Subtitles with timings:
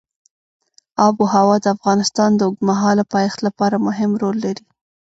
[1.05, 4.63] آب وهوا د افغانستان د اوږدمهاله پایښت لپاره مهم رول لري.